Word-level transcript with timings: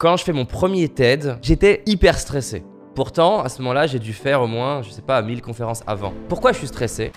Quand 0.00 0.16
je 0.16 0.22
fais 0.22 0.32
mon 0.32 0.44
premier 0.44 0.88
TED, 0.88 1.38
j'étais 1.42 1.82
hyper 1.84 2.20
stressé. 2.20 2.62
Pourtant, 2.94 3.42
à 3.42 3.48
ce 3.48 3.60
moment-là, 3.62 3.88
j'ai 3.88 3.98
dû 3.98 4.12
faire 4.12 4.40
au 4.40 4.46
moins, 4.46 4.80
je 4.80 4.90
sais 4.90 5.02
pas, 5.02 5.20
1000 5.20 5.42
conférences 5.42 5.82
avant. 5.88 6.14
Pourquoi 6.28 6.52
je 6.52 6.58
suis 6.58 6.68
stressé? 6.68 7.10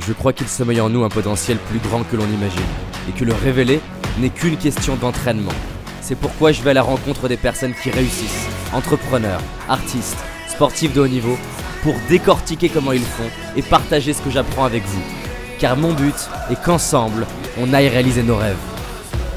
Je 0.00 0.12
crois 0.12 0.32
qu'il 0.32 0.48
sommeille 0.48 0.80
en 0.80 0.88
nous 0.88 1.04
un 1.04 1.08
potentiel 1.08 1.58
plus 1.58 1.78
grand 1.78 2.02
que 2.02 2.16
l'on 2.16 2.26
imagine, 2.26 2.66
et 3.08 3.12
que 3.12 3.24
le 3.24 3.32
révéler 3.32 3.78
n'est 4.18 4.30
qu'une 4.30 4.56
question 4.56 4.96
d'entraînement. 4.96 5.52
C'est 6.00 6.18
pourquoi 6.18 6.50
je 6.50 6.62
vais 6.62 6.70
à 6.70 6.74
la 6.74 6.82
rencontre 6.82 7.28
des 7.28 7.36
personnes 7.36 7.74
qui 7.80 7.90
réussissent, 7.90 8.48
entrepreneurs, 8.74 9.42
artistes, 9.68 10.18
sportifs 10.48 10.92
de 10.92 11.00
haut 11.00 11.06
niveau, 11.06 11.36
pour 11.84 11.94
décortiquer 12.08 12.70
comment 12.70 12.90
ils 12.90 13.02
font 13.02 13.30
et 13.54 13.62
partager 13.62 14.12
ce 14.12 14.20
que 14.20 14.30
j'apprends 14.30 14.64
avec 14.64 14.82
vous. 14.82 15.02
Car 15.60 15.76
mon 15.76 15.92
but 15.92 16.28
est 16.50 16.60
qu'ensemble, 16.60 17.24
on 17.56 17.72
aille 17.72 17.88
réaliser 17.88 18.24
nos 18.24 18.36
rêves. 18.36 18.58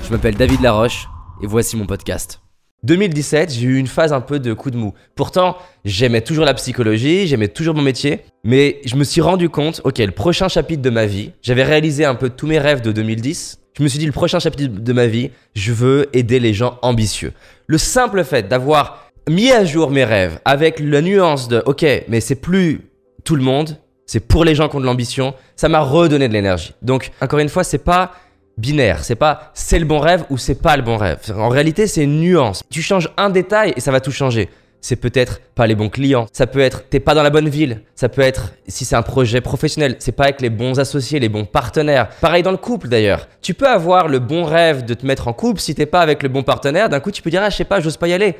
Je 0.01 0.09
m'appelle 0.09 0.33
David 0.33 0.61
Laroche, 0.61 1.07
et 1.41 1.47
voici 1.47 1.77
mon 1.77 1.85
podcast. 1.85 2.41
2017, 2.83 3.51
j'ai 3.51 3.67
eu 3.67 3.77
une 3.77 3.87
phase 3.87 4.13
un 4.13 4.21
peu 4.21 4.39
de 4.39 4.53
coup 4.53 4.71
de 4.71 4.77
mou. 4.77 4.93
Pourtant, 5.15 5.57
j'aimais 5.83 6.21
toujours 6.21 6.45
la 6.45 6.53
psychologie, 6.53 7.27
j'aimais 7.27 7.49
toujours 7.49 7.75
mon 7.75 7.81
métier, 7.81 8.21
mais 8.43 8.79
je 8.85 8.95
me 8.95 9.03
suis 9.03 9.19
rendu 9.19 9.49
compte, 9.49 9.81
ok, 9.83 9.97
le 9.97 10.11
prochain 10.11 10.47
chapitre 10.47 10.81
de 10.81 10.89
ma 10.89 11.05
vie, 11.05 11.31
j'avais 11.41 11.63
réalisé 11.63 12.05
un 12.05 12.15
peu 12.15 12.29
tous 12.29 12.47
mes 12.47 12.59
rêves 12.59 12.81
de 12.81 12.91
2010. 12.91 13.59
Je 13.77 13.83
me 13.83 13.87
suis 13.87 13.99
dit, 13.99 14.05
le 14.05 14.11
prochain 14.11 14.39
chapitre 14.39 14.81
de 14.81 14.93
ma 14.93 15.07
vie, 15.07 15.31
je 15.53 15.73
veux 15.73 16.09
aider 16.13 16.39
les 16.39 16.53
gens 16.53 16.79
ambitieux. 16.81 17.33
Le 17.67 17.77
simple 17.77 18.23
fait 18.23 18.47
d'avoir 18.47 19.11
mis 19.29 19.51
à 19.51 19.65
jour 19.65 19.91
mes 19.91 20.05
rêves 20.05 20.39
avec 20.45 20.79
la 20.79 21.01
nuance 21.01 21.49
de, 21.49 21.61
ok, 21.65 21.85
mais 22.07 22.21
c'est 22.21 22.35
plus 22.35 22.81
tout 23.25 23.35
le 23.35 23.43
monde, 23.43 23.77
c'est 24.05 24.21
pour 24.21 24.43
les 24.43 24.55
gens 24.55 24.69
qui 24.69 24.77
ont 24.77 24.79
de 24.79 24.85
l'ambition, 24.85 25.33
ça 25.55 25.69
m'a 25.69 25.81
redonné 25.81 26.27
de 26.27 26.33
l'énergie. 26.33 26.73
Donc, 26.81 27.11
encore 27.21 27.39
une 27.39 27.49
fois, 27.49 27.63
c'est 27.63 27.83
pas 27.83 28.13
binaire. 28.59 29.03
C'est 29.03 29.15
pas 29.15 29.51
c'est 29.53 29.79
le 29.79 29.85
bon 29.85 29.99
rêve 29.99 30.23
ou 30.29 30.37
c'est 30.37 30.61
pas 30.61 30.75
le 30.77 30.83
bon 30.83 30.97
rêve. 30.97 31.19
En 31.35 31.49
réalité, 31.49 31.87
c'est 31.87 32.03
une 32.03 32.19
nuance. 32.19 32.63
Tu 32.69 32.81
changes 32.81 33.09
un 33.17 33.29
détail 33.29 33.73
et 33.75 33.79
ça 33.79 33.91
va 33.91 34.01
tout 34.01 34.11
changer. 34.11 34.49
C'est 34.81 34.95
peut-être 34.95 35.41
pas 35.55 35.67
les 35.67 35.75
bons 35.75 35.89
clients. 35.89 36.27
Ça 36.31 36.47
peut 36.47 36.59
être 36.59 36.87
t'es 36.89 36.99
pas 36.99 37.13
dans 37.13 37.23
la 37.23 37.29
bonne 37.29 37.49
ville. 37.49 37.81
Ça 37.95 38.07
peut 38.07 38.21
être 38.21 38.53
si 38.67 38.85
c'est 38.85 38.95
un 38.95 39.01
projet 39.01 39.41
professionnel, 39.41 39.97
c'est 39.99 40.13
pas 40.13 40.25
avec 40.25 40.41
les 40.41 40.49
bons 40.49 40.79
associés, 40.79 41.19
les 41.19 41.29
bons 41.29 41.45
partenaires. 41.45 42.09
Pareil 42.21 42.43
dans 42.43 42.51
le 42.51 42.57
couple 42.57 42.87
d'ailleurs. 42.87 43.27
Tu 43.41 43.53
peux 43.53 43.67
avoir 43.67 44.07
le 44.07 44.19
bon 44.19 44.43
rêve 44.43 44.85
de 44.85 44.93
te 44.93 45.05
mettre 45.05 45.27
en 45.27 45.33
couple 45.33 45.59
si 45.59 45.75
t'es 45.75 45.85
pas 45.85 46.01
avec 46.01 46.23
le 46.23 46.29
bon 46.29 46.43
partenaire. 46.43 46.89
D'un 46.89 46.99
coup, 46.99 47.11
tu 47.11 47.21
peux 47.21 47.29
dire 47.29 47.41
ah 47.43 47.49
je 47.49 47.57
sais 47.57 47.65
pas, 47.65 47.79
j'ose 47.79 47.97
pas 47.97 48.07
y 48.07 48.13
aller. 48.13 48.35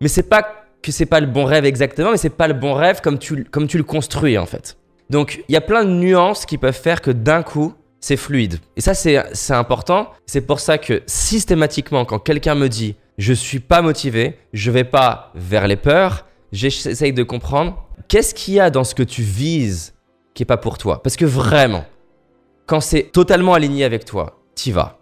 Mais 0.00 0.08
c'est 0.08 0.28
pas 0.28 0.46
que 0.82 0.92
c'est 0.92 1.06
pas 1.06 1.20
le 1.20 1.26
bon 1.26 1.44
rêve 1.44 1.64
exactement, 1.64 2.12
mais 2.12 2.18
c'est 2.18 2.28
pas 2.30 2.48
le 2.48 2.54
bon 2.54 2.74
rêve 2.74 3.00
comme 3.00 3.18
tu 3.18 3.44
comme 3.44 3.66
tu 3.66 3.78
le 3.78 3.84
construis 3.84 4.38
en 4.38 4.46
fait. 4.46 4.76
Donc 5.10 5.42
il 5.48 5.52
y 5.52 5.56
a 5.56 5.60
plein 5.62 5.84
de 5.84 5.90
nuances 5.90 6.44
qui 6.44 6.58
peuvent 6.58 6.78
faire 6.78 7.00
que 7.00 7.10
d'un 7.10 7.42
coup 7.42 7.74
c'est 8.00 8.16
fluide. 8.16 8.60
Et 8.76 8.80
ça, 8.80 8.94
c'est 8.94 9.52
important. 9.52 10.12
C'est 10.26 10.40
pour 10.40 10.60
ça 10.60 10.78
que 10.78 11.02
systématiquement, 11.06 12.04
quand 12.04 12.18
quelqu'un 12.18 12.54
me 12.54 12.68
dit 12.68 12.96
je 13.18 13.32
suis 13.32 13.58
pas 13.58 13.82
motivé, 13.82 14.38
je 14.52 14.70
vais 14.70 14.84
pas 14.84 15.32
vers 15.34 15.66
les 15.66 15.76
peurs, 15.76 16.26
j'essaye 16.52 17.12
de 17.12 17.22
comprendre 17.24 17.84
qu'est-ce 18.06 18.34
qu'il 18.34 18.54
y 18.54 18.60
a 18.60 18.70
dans 18.70 18.84
ce 18.84 18.94
que 18.94 19.02
tu 19.02 19.22
vises 19.22 19.94
qui 20.34 20.44
est 20.44 20.46
pas 20.46 20.56
pour 20.56 20.78
toi? 20.78 21.02
Parce 21.02 21.16
que 21.16 21.24
vraiment, 21.24 21.84
quand 22.66 22.80
c'est 22.80 23.10
totalement 23.12 23.54
aligné 23.54 23.84
avec 23.84 24.04
toi, 24.04 24.40
t'y 24.54 24.70
vas. 24.70 24.98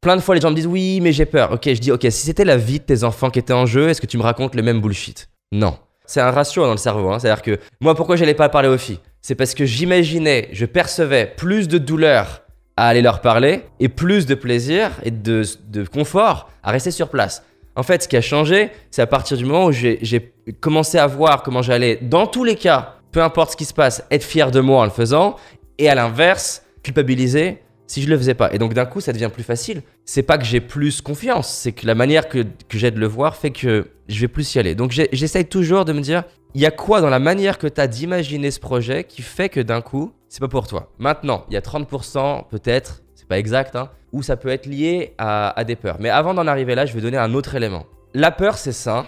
Plein 0.00 0.16
de 0.16 0.20
fois, 0.20 0.34
les 0.34 0.40
gens 0.40 0.50
me 0.50 0.56
disent 0.56 0.66
oui, 0.66 1.00
mais 1.00 1.12
j'ai 1.12 1.26
peur. 1.26 1.52
Ok, 1.52 1.62
je 1.66 1.80
dis 1.80 1.92
ok, 1.92 2.02
si 2.04 2.26
c'était 2.26 2.44
la 2.44 2.56
vie 2.56 2.78
de 2.78 2.84
tes 2.84 3.04
enfants 3.04 3.30
qui 3.30 3.38
était 3.38 3.52
en 3.52 3.66
jeu, 3.66 3.88
est-ce 3.88 4.00
que 4.00 4.06
tu 4.06 4.16
me 4.16 4.22
racontes 4.22 4.54
le 4.54 4.62
même 4.62 4.80
bullshit? 4.80 5.28
Non. 5.52 5.78
C'est 6.06 6.20
un 6.20 6.30
ratio 6.30 6.64
dans 6.64 6.72
le 6.72 6.76
cerveau. 6.76 7.10
Hein. 7.10 7.18
C'est-à-dire 7.18 7.42
que 7.42 7.58
moi, 7.80 7.94
pourquoi 7.94 8.16
j'allais 8.16 8.34
pas 8.34 8.48
parler 8.48 8.68
aux 8.68 8.78
filles? 8.78 9.00
C'est 9.22 9.34
parce 9.34 9.54
que 9.54 9.64
j'imaginais, 9.64 10.48
je 10.52 10.66
percevais 10.66 11.26
plus 11.26 11.66
de 11.66 11.78
douleur 11.78 12.42
à 12.76 12.88
aller 12.88 13.02
leur 13.02 13.20
parler 13.20 13.62
et 13.80 13.88
plus 13.88 14.26
de 14.26 14.34
plaisir 14.34 14.90
et 15.02 15.10
de, 15.10 15.44
confort 15.92 16.50
à 16.62 16.72
rester 16.72 16.90
sur 16.90 17.08
place. 17.08 17.42
En 17.76 17.82
fait, 17.82 18.02
ce 18.02 18.08
qui 18.08 18.16
a 18.16 18.20
changé, 18.20 18.70
c'est 18.90 19.02
à 19.02 19.06
partir 19.06 19.36
du 19.36 19.44
moment 19.44 19.66
où 19.66 19.72
j'ai 19.72 20.34
commencé 20.60 20.98
à 20.98 21.06
voir 21.06 21.42
comment 21.42 21.62
j'allais, 21.62 21.98
dans 22.02 22.26
tous 22.26 22.44
les 22.44 22.56
cas, 22.56 22.96
peu 23.10 23.22
importe 23.22 23.52
ce 23.52 23.56
qui 23.56 23.64
se 23.64 23.74
passe, 23.74 24.04
être 24.10 24.24
fier 24.24 24.50
de 24.50 24.60
moi 24.60 24.80
en 24.80 24.84
le 24.84 24.90
faisant, 24.90 25.36
et 25.78 25.88
à 25.88 25.94
l'inverse, 25.94 26.62
culpabiliser 26.82 27.63
si 27.86 28.02
je 28.02 28.08
le 28.08 28.16
faisais 28.16 28.34
pas. 28.34 28.52
Et 28.52 28.58
donc 28.58 28.74
d'un 28.74 28.86
coup, 28.86 29.00
ça 29.00 29.12
devient 29.12 29.30
plus 29.32 29.42
facile. 29.42 29.82
C'est 30.04 30.22
pas 30.22 30.38
que 30.38 30.44
j'ai 30.44 30.60
plus 30.60 31.00
confiance, 31.00 31.48
c'est 31.48 31.72
que 31.72 31.86
la 31.86 31.94
manière 31.94 32.28
que, 32.28 32.44
j'ai 32.70 32.90
de 32.90 32.98
le 32.98 33.06
voir 33.06 33.36
fait 33.36 33.50
que 33.50 33.88
je 34.08 34.20
vais 34.20 34.28
plus 34.28 34.54
y 34.54 34.58
aller. 34.58 34.74
Donc 34.74 34.90
j'essaye 34.90 35.46
toujours 35.46 35.84
de 35.84 35.92
me 35.92 36.00
dire, 36.00 36.24
il 36.54 36.60
y 36.60 36.66
a 36.66 36.70
quoi 36.70 37.00
dans 37.00 37.10
la 37.10 37.18
manière 37.18 37.58
que 37.58 37.66
tu 37.66 37.80
as 37.80 37.86
d'imaginer 37.86 38.50
ce 38.50 38.60
projet 38.60 39.04
qui 39.04 39.22
fait 39.22 39.48
que 39.48 39.60
d'un 39.60 39.80
coup, 39.80 40.12
c'est 40.28 40.40
pas 40.40 40.48
pour 40.48 40.66
toi. 40.66 40.92
Maintenant, 40.98 41.44
il 41.48 41.54
y 41.54 41.56
a 41.56 41.60
30% 41.60 42.48
peut-être, 42.48 43.02
c'est 43.14 43.28
pas 43.28 43.38
exact, 43.38 43.76
hein, 43.76 43.90
où 44.12 44.22
ça 44.22 44.36
peut 44.36 44.48
être 44.48 44.66
lié 44.66 45.14
à, 45.18 45.58
à 45.58 45.64
des 45.64 45.76
peurs. 45.76 45.96
Mais 46.00 46.10
avant 46.10 46.34
d'en 46.34 46.46
arriver 46.46 46.74
là, 46.74 46.86
je 46.86 46.94
vais 46.94 47.00
donner 47.00 47.18
un 47.18 47.34
autre 47.34 47.54
élément. 47.54 47.86
La 48.14 48.30
peur, 48.30 48.58
c'est 48.58 48.72
ça. 48.72 49.06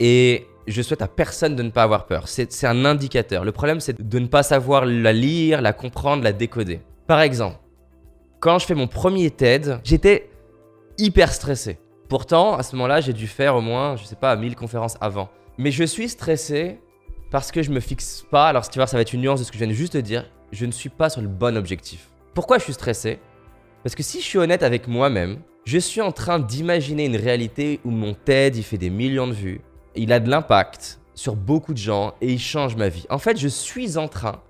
Et 0.00 0.46
je 0.68 0.82
souhaite 0.82 1.02
à 1.02 1.08
personne 1.08 1.56
de 1.56 1.62
ne 1.62 1.70
pas 1.70 1.82
avoir 1.82 2.06
peur. 2.06 2.28
C'est 2.28 2.66
un 2.66 2.84
indicateur. 2.84 3.44
Le 3.44 3.52
problème, 3.52 3.80
c'est 3.80 4.00
de 4.00 4.18
ne 4.18 4.26
pas 4.26 4.42
savoir 4.42 4.84
la 4.86 5.12
lire, 5.12 5.60
la 5.60 5.72
comprendre, 5.72 6.22
la 6.22 6.32
décoder. 6.32 6.80
Par 7.08 7.22
exemple, 7.22 7.56
quand 8.38 8.58
je 8.58 8.66
fais 8.66 8.74
mon 8.74 8.86
premier 8.86 9.30
TED, 9.30 9.80
j'étais 9.82 10.28
hyper 10.98 11.32
stressé. 11.32 11.78
Pourtant, 12.10 12.54
à 12.58 12.62
ce 12.62 12.76
moment-là, 12.76 13.00
j'ai 13.00 13.14
dû 13.14 13.26
faire 13.26 13.56
au 13.56 13.62
moins, 13.62 13.96
je 13.96 14.04
sais 14.04 14.14
pas, 14.14 14.36
1000 14.36 14.54
conférences 14.54 14.98
avant. 15.00 15.30
Mais 15.56 15.70
je 15.70 15.84
suis 15.84 16.10
stressé 16.10 16.78
parce 17.30 17.50
que 17.50 17.62
je 17.62 17.70
me 17.70 17.80
fixe 17.80 18.26
pas. 18.30 18.46
Alors, 18.46 18.68
tu 18.68 18.78
vois, 18.78 18.86
ça 18.86 18.98
va 18.98 19.00
être 19.00 19.14
une 19.14 19.22
nuance 19.22 19.40
de 19.40 19.44
ce 19.46 19.50
que 19.50 19.54
je 19.56 19.64
viens 19.64 19.72
de 19.72 19.72
juste 19.72 19.96
de 19.96 20.02
dire. 20.02 20.30
Je 20.52 20.66
ne 20.66 20.70
suis 20.70 20.90
pas 20.90 21.08
sur 21.08 21.22
le 21.22 21.28
bon 21.28 21.56
objectif. 21.56 22.10
Pourquoi 22.34 22.58
je 22.58 22.64
suis 22.64 22.74
stressé? 22.74 23.20
Parce 23.82 23.94
que 23.94 24.02
si 24.02 24.20
je 24.20 24.26
suis 24.26 24.38
honnête 24.38 24.62
avec 24.62 24.86
moi-même, 24.86 25.38
je 25.64 25.78
suis 25.78 26.02
en 26.02 26.12
train 26.12 26.38
d'imaginer 26.38 27.06
une 27.06 27.16
réalité 27.16 27.80
où 27.86 27.90
mon 27.90 28.12
TED, 28.12 28.56
il 28.56 28.62
fait 28.62 28.76
des 28.76 28.90
millions 28.90 29.28
de 29.28 29.32
vues. 29.32 29.62
Il 29.96 30.12
a 30.12 30.20
de 30.20 30.28
l'impact 30.28 31.00
sur 31.14 31.36
beaucoup 31.36 31.72
de 31.72 31.78
gens 31.78 32.12
et 32.20 32.30
il 32.30 32.38
change 32.38 32.76
ma 32.76 32.90
vie. 32.90 33.06
En 33.08 33.18
fait, 33.18 33.38
je 33.38 33.48
suis 33.48 33.96
en 33.96 34.08
train 34.08 34.42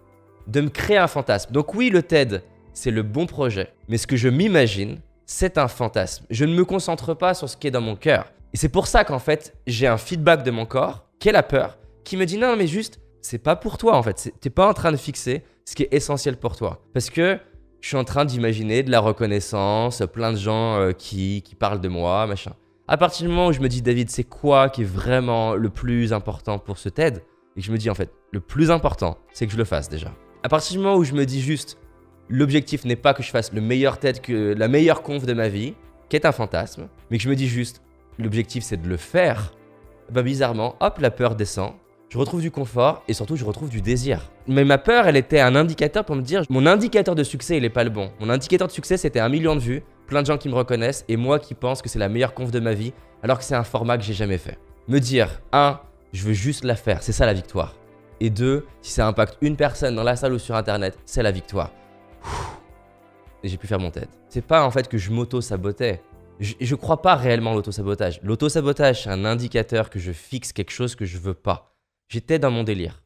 de 0.49 0.63
me 0.63 0.71
créer 0.71 0.97
un 0.97 1.07
fantasme. 1.07 1.53
Donc 1.53 1.75
oui, 1.75 1.91
le 1.91 2.03
TED, 2.03 2.43
c'est 2.73 2.91
le 2.91 3.03
bon 3.03 3.27
projet. 3.27 3.73
Mais 3.89 3.99
ce 3.99 4.07
que 4.07 4.17
je 4.17 4.29
m'imagine, 4.29 4.99
c'est 5.27 5.59
un 5.59 5.69
fantasme. 5.69 6.25
Je 6.31 6.45
ne 6.45 6.55
me 6.55 6.65
concentre 6.65 7.15
pas 7.15 7.35
sur 7.35 7.49
ce 7.49 7.57
qui 7.57 7.69
est 7.69 7.71
dans 7.71 7.81
mon 7.81 7.97
cœur. 7.97 8.33
Et 8.55 8.57
c'est 8.57 8.71
pour 8.71 8.87
ça 8.87 9.05
qu'en 9.05 9.19
fait, 9.19 9.55
j'ai 9.67 9.87
un 9.87 9.99
feedback 9.99 10.43
de 10.43 10.51
mon 10.51 10.65
corps, 10.65 11.05
qui 11.19 11.29
est 11.29 11.33
la 11.33 11.43
peur, 11.43 11.79
qui 12.03 12.17
me 12.17 12.25
dit 12.25 12.39
non, 12.39 12.57
mais 12.57 12.67
juste, 12.67 12.99
c'est 13.21 13.39
pas 13.39 13.57
pour 13.57 13.77
toi 13.77 13.97
en 13.97 14.03
fait. 14.03 14.33
T'es 14.41 14.51
pas 14.51 14.67
en 14.67 14.73
train 14.73 14.91
de 14.91 14.97
fixer 14.97 15.43
ce 15.67 15.75
qui 15.75 15.83
est 15.83 15.93
essentiel 15.93 16.39
pour 16.39 16.57
toi. 16.57 16.83
Parce 16.95 17.11
que 17.11 17.39
je 17.81 17.89
suis 17.89 17.97
en 17.97 18.05
train 18.05 18.25
d'imaginer 18.25 18.83
de 18.83 18.91
la 18.91 19.01
reconnaissance, 19.01 20.03
plein 20.13 20.33
de 20.33 20.39
gens 20.39 20.79
euh, 20.79 20.93
qui, 20.93 21.43
qui 21.43 21.55
parlent 21.55 21.81
de 21.81 21.89
moi, 21.89 22.27
machin. 22.27 22.53
À 22.89 22.97
partir 22.97 23.27
du 23.27 23.29
moment 23.29 23.49
où 23.49 23.53
je 23.53 23.61
me 23.61 23.69
dis, 23.69 23.83
David, 23.83 24.09
c'est 24.09 24.25
quoi 24.25 24.71
qui 24.71 24.81
est 24.81 24.87
vraiment 24.87 25.55
le 25.55 25.69
plus 25.69 26.15
important 26.15 26.59
pour 26.59 26.79
ce 26.79 26.89
TED? 26.89 27.23
Et 27.55 27.61
que 27.61 27.67
je 27.67 27.71
me 27.71 27.77
dis, 27.77 27.91
en 27.91 27.95
fait, 27.95 28.11
le 28.33 28.41
plus 28.41 28.71
important, 28.71 29.19
c'est 29.33 29.47
que 29.47 29.53
je 29.53 29.59
le 29.59 29.65
fasse 29.65 29.91
déjà. 29.91 30.11
À 30.45 30.49
partir 30.49 30.73
du 30.73 30.79
moment 30.79 30.97
où 30.97 31.05
je 31.05 31.15
me 31.15 31.27
dis 31.27 31.41
juste, 31.41 31.79
l'objectif 32.29 32.85
n'est 32.85 32.97
pas 32.97 33.13
que 33.13 33.25
je 33.25 33.31
fasse 33.31 33.53
le 33.53 33.61
meilleur 33.61 33.99
tête 33.99 34.23
que 34.23 34.55
la 34.57 34.69
meilleure 34.69 35.03
conf 35.03 35.27
de 35.27 35.33
ma 35.33 35.49
vie, 35.49 35.75
qui 36.09 36.17
est 36.17 36.27
un 36.27 36.33
fantasme, 36.33 36.89
mais 37.11 37.19
que 37.19 37.25
je 37.25 37.29
me 37.29 37.35
dis 37.35 37.49
juste, 37.49 37.83
l'objectif 38.19 38.63
c'est 38.63 38.81
de 38.81 38.89
le 38.89 38.97
faire, 38.97 39.53
bah 40.11 40.23
bizarrement, 40.23 40.77
hop, 40.81 40.99
la 41.01 41.11
peur 41.11 41.35
descend. 41.35 41.73
Je 42.09 42.17
retrouve 42.17 42.41
du 42.41 42.51
confort 42.51 43.03
et 43.09 43.15
surtout 43.15 43.37
je 43.37 43.45
retrouve 43.45 43.69
du 43.69 43.83
désir. 43.83 44.31
Mais 44.47 44.65
ma 44.65 44.79
peur, 44.79 45.07
elle 45.09 45.17
était 45.17 45.41
un 45.41 45.57
indicateur 45.57 46.05
pour 46.05 46.17
me 46.17 46.23
dire, 46.23 46.45
mon 46.49 46.67
indicateur 46.67 47.15
de 47.15 47.25
succès, 47.25 47.57
il 47.57 47.65
est 47.65 47.71
pas 47.71 47.85
le 47.85 47.91
bon. 47.91 48.11
Mon 48.21 48.31
indicateur 48.31 48.69
de 48.69 48.73
succès, 48.73 48.97
c'était 48.97 49.21
un 49.21 49.29
million 49.29 49.57
de 49.57 49.61
vues, 49.61 49.83
plein 50.07 50.23
de 50.23 50.27
gens 50.27 50.39
qui 50.39 50.49
me 50.49 50.55
reconnaissent 50.55 51.05
et 51.09 51.17
moi 51.17 51.39
qui 51.39 51.55
pense 51.55 51.83
que 51.83 51.89
c'est 51.89 51.99
la 51.99 52.09
meilleure 52.09 52.33
conf 52.33 52.51
de 52.51 52.61
ma 52.61 52.75
vie, 52.75 52.93
alors 53.23 53.39
que 53.39 53.45
c'est 53.45 53.57
un 53.57 53.65
format 53.65 53.99
que 53.99 54.05
j'ai 54.05 54.15
jamais 54.15 54.39
fait. 54.39 54.57
Me 54.87 55.01
dire, 55.01 55.43
un, 55.53 55.81
je 56.13 56.25
veux 56.25 56.33
juste 56.33 56.65
la 56.65 56.77
faire, 56.77 57.03
c'est 57.03 57.13
ça 57.13 57.27
la 57.27 57.35
victoire. 57.35 57.75
Et 58.21 58.31
deux, 58.31 58.67
si 58.83 58.93
ça 58.93 59.07
impacte 59.07 59.39
une 59.41 59.57
personne 59.57 59.95
dans 59.95 60.03
la 60.03 60.17
salle 60.17 60.33
ou 60.33 60.39
sur 60.39 60.57
internet, 60.57 60.99
c'est 61.05 61.23
la 61.23 61.31
victoire. 61.31 61.71
Et 63.45 63.49
j'ai 63.49 63.57
pu 63.57 63.67
faire 63.67 63.79
mon 63.79 63.91
tête. 63.91 64.09
C'est 64.29 64.45
pas 64.45 64.65
en 64.65 64.71
fait 64.71 64.89
que 64.89 64.99
je 64.99 65.11
m'auto-sabotais. 65.13 66.03
Je, 66.41 66.55
je 66.61 66.75
crois 66.75 67.03
pas 67.03 67.15
réellement 67.15 67.55
l'auto-sabotage. 67.55 68.21
L'auto-sabotage, 68.23 69.05
c'est 69.05 69.11
un 69.11 69.25
indicateur 69.25 69.91
que 69.91 69.99
je 69.99 70.13
fixe 70.13 70.53
quelque 70.53 70.73
chose 70.73 70.97
que 70.97 71.05
je 71.05 71.19
veux 71.19 71.35
pas. 71.35 71.77
J'étais 72.09 72.39
dans 72.39 72.51
mon 72.51 72.65
délire. 72.65 73.03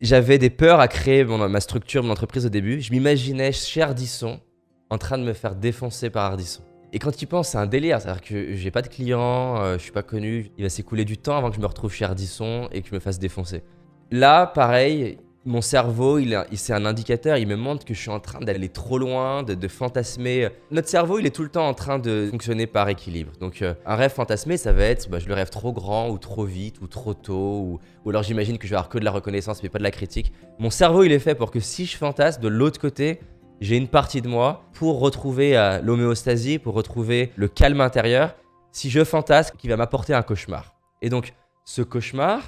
J'avais 0.00 0.38
des 0.38 0.48
peurs 0.48 0.80
à 0.80 0.88
créer 0.88 1.24
ma 1.24 1.60
structure, 1.60 2.02
mon 2.02 2.12
entreprise 2.12 2.46
au 2.46 2.48
début. 2.48 2.80
Je 2.80 2.90
m'imaginais 2.90 3.52
chez 3.52 3.82
Ardisson 3.82 4.40
en 4.88 4.96
train 4.96 5.18
de 5.18 5.24
me 5.24 5.34
faire 5.34 5.54
défoncer 5.54 6.08
par 6.08 6.24
Ardisson. 6.24 6.62
Et 6.92 6.98
quand 6.98 7.14
tu 7.16 7.26
penses, 7.26 7.50
c'est 7.50 7.58
un 7.58 7.66
délire. 7.66 8.00
C'est-à-dire 8.00 8.22
que 8.22 8.54
j'ai 8.54 8.70
pas 8.70 8.82
de 8.82 8.88
clients, 8.88 9.60
euh, 9.62 9.74
je 9.78 9.82
suis 9.82 9.92
pas 9.92 10.02
connu. 10.02 10.50
Il 10.58 10.64
va 10.64 10.68
s'écouler 10.68 11.04
du 11.04 11.18
temps 11.18 11.36
avant 11.36 11.50
que 11.50 11.56
je 11.56 11.60
me 11.60 11.66
retrouve 11.66 11.92
chez 11.92 12.04
Ardisson 12.04 12.68
et 12.72 12.82
que 12.82 12.88
je 12.88 12.94
me 12.94 13.00
fasse 13.00 13.18
défoncer. 13.18 13.62
Là, 14.10 14.46
pareil, 14.46 15.18
mon 15.46 15.60
cerveau, 15.60 16.18
il, 16.18 16.32
est- 16.32 16.46
il- 16.50 16.58
c'est 16.58 16.72
un 16.72 16.84
indicateur, 16.84 17.36
il 17.38 17.46
me 17.46 17.54
montre 17.54 17.84
que 17.84 17.94
je 17.94 18.00
suis 18.00 18.10
en 18.10 18.18
train 18.18 18.40
d'aller 18.40 18.68
trop 18.68 18.98
loin, 18.98 19.44
de, 19.44 19.54
de 19.54 19.68
fantasmer. 19.68 20.48
Notre 20.72 20.88
cerveau, 20.88 21.20
il 21.20 21.26
est 21.26 21.30
tout 21.34 21.44
le 21.44 21.48
temps 21.48 21.68
en 21.68 21.74
train 21.74 22.00
de 22.00 22.28
fonctionner 22.30 22.66
par 22.66 22.88
équilibre. 22.88 23.30
Donc, 23.40 23.62
euh, 23.62 23.72
un 23.86 23.94
rêve 23.94 24.12
fantasmé, 24.12 24.56
ça 24.56 24.72
va 24.72 24.82
être, 24.84 25.08
bah, 25.08 25.20
je 25.20 25.28
le 25.28 25.34
rêve 25.34 25.48
trop 25.48 25.72
grand, 25.72 26.10
ou 26.10 26.18
trop 26.18 26.44
vite, 26.44 26.80
ou 26.82 26.88
trop 26.88 27.14
tôt, 27.14 27.60
ou, 27.60 27.78
ou 28.04 28.10
alors 28.10 28.24
j'imagine 28.24 28.58
que 28.58 28.66
je 28.66 28.70
vais 28.72 28.76
avoir 28.76 28.88
que 28.90 28.98
de 28.98 29.04
la 29.04 29.12
reconnaissance, 29.12 29.62
mais 29.62 29.68
pas 29.68 29.78
de 29.78 29.84
la 29.84 29.92
critique. 29.92 30.32
Mon 30.58 30.70
cerveau, 30.70 31.04
il 31.04 31.12
est 31.12 31.20
fait 31.20 31.36
pour 31.36 31.52
que 31.52 31.60
si 31.60 31.86
je 31.86 31.96
fantasme, 31.96 32.42
de 32.42 32.48
l'autre 32.48 32.80
côté, 32.80 33.20
j'ai 33.60 33.76
une 33.76 33.88
partie 33.88 34.22
de 34.22 34.28
moi 34.28 34.64
pour 34.72 35.00
retrouver 35.00 35.56
euh, 35.56 35.80
l'homéostasie, 35.82 36.58
pour 36.58 36.74
retrouver 36.74 37.32
le 37.36 37.48
calme 37.48 37.80
intérieur. 37.80 38.34
Si 38.72 38.90
je 38.90 39.04
fantasme, 39.04 39.56
qui 39.58 39.68
va 39.68 39.76
m'apporter 39.76 40.14
un 40.14 40.22
cauchemar. 40.22 40.74
Et 41.02 41.10
donc, 41.10 41.34
ce 41.64 41.82
cauchemar, 41.82 42.40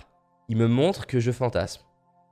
il 0.49 0.57
me 0.57 0.69
montre 0.69 1.07
que 1.07 1.21
je 1.21 1.33
fantasme 1.33 1.83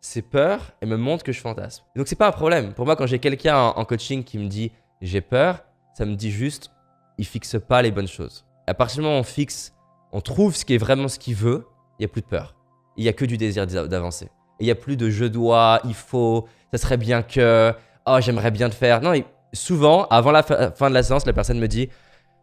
ces 0.01 0.23
peurs 0.23 0.73
et 0.81 0.87
me 0.87 0.97
montrent 0.97 1.25
que 1.25 1.33
je 1.33 1.41
fantasme. 1.41 1.85
Et 1.95 1.99
donc 1.99 2.09
c'est 2.09 2.17
pas 2.17 2.29
un 2.29 2.33
problème. 2.33 2.73
Pour 2.73 2.87
moi, 2.87 2.97
quand 2.97 3.07
j'ai 3.07 3.19
quelqu'un 3.19 3.59
en, 3.59 3.85
coaching 3.85 4.25
qui 4.25 4.39
me 4.39 4.49
dit 4.49 4.73
j'ai 5.01 5.21
peur, 5.21 5.65
ça 5.95 6.05
me 6.05 6.15
dit 6.15 6.31
juste 6.31 6.71
il 7.19 7.27
fixe 7.27 7.57
pas 7.61 7.83
les 7.83 7.91
bonnes 7.91 8.09
choses. 8.09 8.47
À 8.67 8.75
partir 8.75 8.97
du 8.97 9.03
moment 9.03 9.17
où 9.17 9.21
on 9.21 9.25
fixe, 9.25 9.75
on 10.13 10.21
trouve 10.21 10.57
ce 10.57 10.65
qui 10.65 10.75
est 10.75 10.79
vraiment 10.79 11.09
ce 11.09 11.19
qu'il 11.19 11.35
veut, 11.35 11.67
il 11.99 12.03
y 12.03 12.05
a 12.07 12.09
plus 12.09 12.23
de 12.23 12.27
peur. 12.27 12.55
Il 12.97 13.05
y 13.05 13.09
a 13.09 13.13
que 13.13 13.25
du 13.25 13.37
désir 13.37 13.67
d'a- 13.67 13.87
d'avancer. 13.87 14.29
Il 14.59 14.67
y 14.67 14.71
a 14.71 14.75
plus 14.75 14.97
de 14.97 15.11
je 15.11 15.25
dois, 15.25 15.81
il 15.85 15.95
faut, 15.95 16.47
ça 16.73 16.79
serait 16.79 16.97
bien 16.97 17.23
que, 17.23 17.75
oh 18.07 18.19
j'aimerais 18.21 18.51
bien 18.51 18.69
le 18.69 18.75
faire. 18.75 19.01
Non, 19.01 19.13
souvent 19.53 20.07
avant 20.07 20.33
la 20.33 20.43
fin 20.43 20.89
de 20.89 20.95
la 20.95 21.03
séance, 21.03 21.27
la 21.27 21.33
personne 21.33 21.59
me 21.59 21.69
dit 21.69 21.89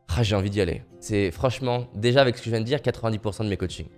ah, 0.09 0.23
j'ai 0.23 0.35
envie 0.35 0.49
d'y 0.49 0.61
aller. 0.61 0.83
C'est 0.99 1.31
franchement 1.31 1.87
déjà 1.93 2.21
avec 2.21 2.37
ce 2.37 2.41
que 2.41 2.45
je 2.45 2.51
viens 2.51 2.61
de 2.61 2.65
dire 2.65 2.79
90% 2.79 3.43
de 3.43 3.49
mes 3.49 3.57
coachings. 3.57 3.89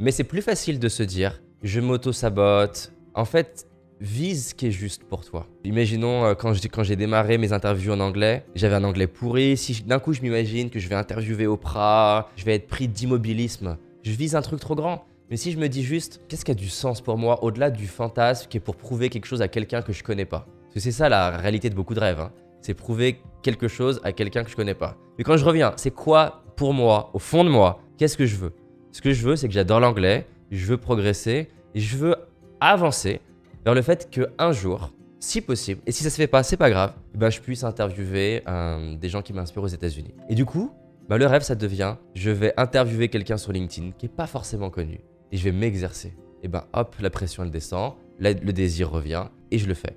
Mais 0.00 0.10
c'est 0.10 0.24
plus 0.24 0.42
facile 0.42 0.78
de 0.78 0.88
se 0.88 1.02
dire, 1.02 1.40
je 1.62 1.80
m'auto-sabote. 1.80 2.92
En 3.14 3.24
fait, 3.24 3.66
vise 4.00 4.48
ce 4.48 4.54
qui 4.54 4.66
est 4.66 4.72
juste 4.72 5.04
pour 5.04 5.24
toi. 5.24 5.46
Imaginons 5.64 6.24
euh, 6.24 6.34
quand 6.34 6.82
j'ai 6.82 6.96
démarré 6.96 7.38
mes 7.38 7.52
interviews 7.52 7.92
en 7.92 8.00
anglais, 8.00 8.44
j'avais 8.54 8.74
un 8.74 8.84
anglais 8.84 9.06
pourri. 9.06 9.56
Si 9.56 9.82
d'un 9.82 9.98
coup 9.98 10.12
je 10.12 10.20
m'imagine 10.22 10.70
que 10.70 10.78
je 10.78 10.88
vais 10.88 10.94
interviewer 10.94 11.46
Oprah, 11.46 12.28
je 12.36 12.44
vais 12.44 12.56
être 12.56 12.66
pris 12.66 12.88
d'immobilisme, 12.88 13.78
je 14.02 14.12
vise 14.12 14.34
un 14.34 14.42
truc 14.42 14.60
trop 14.60 14.74
grand. 14.74 15.04
Mais 15.30 15.36
si 15.36 15.52
je 15.52 15.58
me 15.58 15.68
dis 15.68 15.82
juste, 15.82 16.20
qu'est-ce 16.28 16.44
qui 16.44 16.50
a 16.50 16.54
du 16.54 16.68
sens 16.68 17.00
pour 17.00 17.16
moi 17.16 17.42
au-delà 17.42 17.70
du 17.70 17.86
fantasme 17.86 18.48
qui 18.50 18.58
est 18.58 18.60
pour 18.60 18.76
prouver 18.76 19.08
quelque 19.08 19.24
chose 19.24 19.40
à 19.40 19.48
quelqu'un 19.48 19.80
que 19.80 19.92
je 19.92 20.02
connais 20.02 20.26
pas? 20.26 20.46
Parce 20.72 20.84
que 20.86 20.90
c'est 20.90 20.96
ça 20.96 21.10
la 21.10 21.36
réalité 21.36 21.68
de 21.68 21.74
beaucoup 21.74 21.92
de 21.92 22.00
rêves. 22.00 22.18
hein. 22.18 22.32
C'est 22.62 22.72
prouver 22.72 23.20
quelque 23.42 23.68
chose 23.68 24.00
à 24.04 24.12
quelqu'un 24.12 24.42
que 24.42 24.48
je 24.48 24.56
connais 24.56 24.72
pas. 24.72 24.96
Mais 25.18 25.24
quand 25.24 25.36
je 25.36 25.44
reviens, 25.44 25.74
c'est 25.76 25.90
quoi 25.90 26.44
pour 26.56 26.72
moi, 26.72 27.10
au 27.12 27.18
fond 27.18 27.44
de 27.44 27.50
moi, 27.50 27.82
qu'est-ce 27.98 28.16
que 28.16 28.24
je 28.24 28.36
veux? 28.36 28.54
Ce 28.90 29.02
que 29.02 29.12
je 29.12 29.22
veux, 29.22 29.36
c'est 29.36 29.48
que 29.48 29.52
j'adore 29.52 29.80
l'anglais, 29.80 30.26
je 30.50 30.64
veux 30.64 30.78
progresser, 30.78 31.48
et 31.74 31.80
je 31.80 31.96
veux 31.98 32.16
avancer 32.58 33.20
vers 33.66 33.74
le 33.74 33.82
fait 33.82 34.10
que 34.10 34.28
un 34.38 34.52
jour, 34.52 34.92
si 35.20 35.42
possible, 35.42 35.82
et 35.86 35.92
si 35.92 36.04
ça 36.04 36.08
se 36.08 36.16
fait 36.16 36.26
pas, 36.26 36.42
c'est 36.42 36.56
pas 36.56 36.70
grave, 36.70 36.94
eh 37.14 37.18
ben, 37.18 37.28
je 37.28 37.40
puisse 37.40 37.64
interviewer 37.64 38.42
euh, 38.48 38.96
des 38.96 39.10
gens 39.10 39.20
qui 39.20 39.34
m'inspirent 39.34 39.64
aux 39.64 39.68
États-Unis. 39.68 40.14
Et 40.30 40.34
du 40.34 40.46
coup, 40.46 40.72
bah, 41.06 41.18
le 41.18 41.26
rêve, 41.26 41.42
ça 41.42 41.54
devient, 41.54 41.96
je 42.14 42.30
vais 42.30 42.54
interviewer 42.56 43.08
quelqu'un 43.08 43.36
sur 43.36 43.52
LinkedIn 43.52 43.90
qui 43.98 44.06
est 44.06 44.08
pas 44.08 44.26
forcément 44.26 44.70
connu, 44.70 45.00
et 45.32 45.36
je 45.36 45.44
vais 45.44 45.52
m'exercer. 45.52 46.16
Et 46.42 46.48
ben 46.48 46.64
hop, 46.72 46.96
la 47.00 47.10
pression 47.10 47.42
elle 47.42 47.50
descend, 47.50 47.92
le 48.18 48.52
désir 48.52 48.90
revient, 48.90 49.26
et 49.50 49.58
je 49.58 49.66
le 49.66 49.74
fais. 49.74 49.96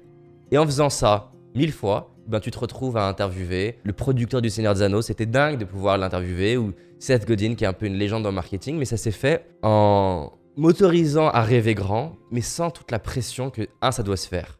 Et 0.52 0.58
en 0.58 0.66
faisant 0.66 0.90
ça 0.90 1.32
mille 1.56 1.72
fois, 1.72 2.12
ben 2.28 2.40
tu 2.40 2.52
te 2.52 2.60
retrouves 2.60 2.98
à 2.98 3.08
interviewer 3.08 3.80
le 3.84 3.94
producteur 3.94 4.42
du 4.42 4.50
Seigneur 4.50 4.74
des 4.74 4.82
Anneaux. 4.82 5.02
C'était 5.02 5.26
dingue 5.26 5.58
de 5.58 5.66
pouvoir 5.66 5.98
l'interviewer, 5.98 6.58
ou 6.58 6.74
Seth 7.00 7.28
Godin, 7.28 7.56
qui 7.56 7.64
est 7.64 7.68
un 7.68 7.74
peu 7.74 7.86
une 7.86 7.96
légende 7.96 8.24
dans 8.24 8.30
le 8.30 8.36
marketing, 8.36 8.78
mais 8.78 8.86
ça 8.86 8.98
s'est 8.98 9.12
fait 9.12 9.46
en 9.62 10.32
m'autorisant 10.58 11.30
à 11.30 11.42
rêver 11.42 11.76
grand, 11.76 12.16
mais 12.32 12.42
sans 12.42 12.72
toute 12.72 12.92
la 12.92 13.00
pression 13.00 13.50
que, 13.50 13.68
un, 13.82 13.92
ça 13.92 14.04
doit 14.04 14.18
se 14.18 14.28
faire, 14.28 14.60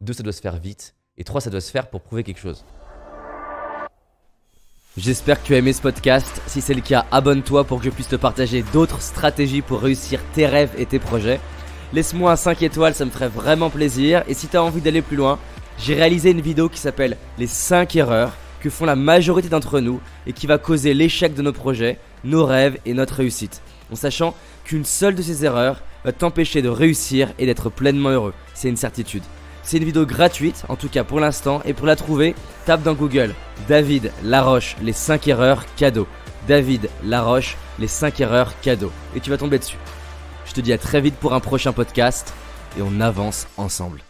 deux, 0.00 0.12
ça 0.12 0.22
doit 0.22 0.32
se 0.32 0.40
faire 0.40 0.56
vite, 0.56 0.94
et 1.18 1.24
trois, 1.24 1.40
ça 1.40 1.50
doit 1.50 1.60
se 1.60 1.70
faire 1.70 1.88
pour 1.88 2.00
prouver 2.00 2.24
quelque 2.24 2.40
chose. 2.40 2.64
J'espère 4.96 5.42
que 5.42 5.46
tu 5.48 5.54
as 5.54 5.58
aimé 5.58 5.72
ce 5.72 5.82
podcast. 5.82 6.40
Si 6.46 6.60
c'est 6.60 6.72
le 6.72 6.80
cas, 6.80 7.04
abonne-toi 7.10 7.64
pour 7.64 7.78
que 7.78 7.84
je 7.84 7.90
puisse 7.90 8.08
te 8.08 8.14
partager 8.14 8.62
d'autres 8.72 9.02
stratégies 9.02 9.60
pour 9.60 9.80
réussir 9.80 10.20
tes 10.34 10.46
rêves 10.46 10.72
et 10.78 10.86
tes 10.86 11.00
projets. 11.00 11.40
Laisse-moi 11.94 12.32
un 12.32 12.36
5 12.36 12.60
étoiles, 12.62 12.96
ça 12.96 13.04
me 13.04 13.10
ferait 13.10 13.28
vraiment 13.28 13.70
plaisir. 13.70 14.24
Et 14.26 14.34
si 14.34 14.48
tu 14.48 14.56
as 14.56 14.64
envie 14.64 14.80
d'aller 14.80 15.00
plus 15.00 15.16
loin, 15.16 15.38
j'ai 15.78 15.94
réalisé 15.94 16.32
une 16.32 16.40
vidéo 16.40 16.68
qui 16.68 16.80
s'appelle 16.80 17.16
Les 17.38 17.46
5 17.46 17.94
erreurs 17.94 18.32
que 18.60 18.68
font 18.68 18.84
la 18.84 18.96
majorité 18.96 19.48
d'entre 19.48 19.78
nous 19.78 20.00
et 20.26 20.32
qui 20.32 20.48
va 20.48 20.58
causer 20.58 20.92
l'échec 20.92 21.34
de 21.34 21.42
nos 21.42 21.52
projets, 21.52 22.00
nos 22.24 22.44
rêves 22.46 22.78
et 22.84 22.94
notre 22.94 23.14
réussite. 23.14 23.62
En 23.92 23.94
sachant 23.94 24.34
qu'une 24.64 24.84
seule 24.84 25.14
de 25.14 25.22
ces 25.22 25.44
erreurs 25.44 25.82
va 26.04 26.10
t'empêcher 26.10 26.62
de 26.62 26.68
réussir 26.68 27.32
et 27.38 27.46
d'être 27.46 27.70
pleinement 27.70 28.08
heureux. 28.08 28.34
C'est 28.54 28.68
une 28.68 28.76
certitude. 28.76 29.22
C'est 29.62 29.76
une 29.76 29.84
vidéo 29.84 30.04
gratuite, 30.04 30.64
en 30.68 30.74
tout 30.74 30.88
cas 30.88 31.04
pour 31.04 31.20
l'instant, 31.20 31.62
et 31.64 31.74
pour 31.74 31.86
la 31.86 31.94
trouver, 31.94 32.34
tape 32.66 32.82
dans 32.82 32.94
Google 32.94 33.34
David 33.68 34.10
Laroche, 34.24 34.74
les 34.82 34.92
5 34.92 35.28
erreurs 35.28 35.64
cadeaux. 35.76 36.08
David 36.48 36.90
Laroche, 37.04 37.56
les 37.78 37.86
5 37.86 38.18
erreurs 38.18 38.52
cadeaux. 38.62 38.90
Et 39.14 39.20
tu 39.20 39.30
vas 39.30 39.38
tomber 39.38 39.60
dessus. 39.60 39.78
Je 40.46 40.52
te 40.52 40.60
dis 40.60 40.72
à 40.72 40.78
très 40.78 41.00
vite 41.00 41.16
pour 41.16 41.34
un 41.34 41.40
prochain 41.40 41.72
podcast, 41.72 42.32
et 42.78 42.82
on 42.82 43.00
avance 43.00 43.46
ensemble. 43.56 44.00